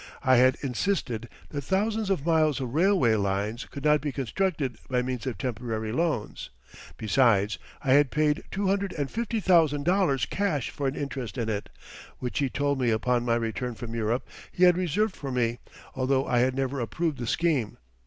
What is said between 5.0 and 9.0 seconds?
means of temporary loans. Besides, I had paid two hundred